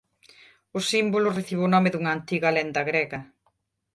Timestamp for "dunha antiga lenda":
1.91-2.81